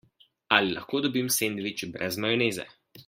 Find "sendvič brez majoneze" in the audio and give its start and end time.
1.37-2.67